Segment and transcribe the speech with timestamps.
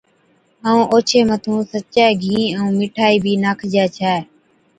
[0.65, 4.15] ائُون اوڇي مٿُون سچَي گھِين ائُون مٺائِي بِي ناکجَي ڇَي